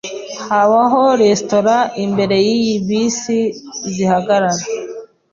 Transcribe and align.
Habaho 0.49 1.01
resitora 1.21 1.75
imbere 2.03 2.35
yiyi 2.47 2.75
bisi 2.87 3.37
zihagarara. 3.93 4.63